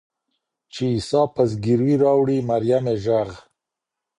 چي 0.73 0.85
عیسی 0.93 1.21
په 1.33 1.41
زګیروي 1.51 1.95
راوړي 2.03 2.37
مریمي 2.49 2.95
ږغ 3.03 3.29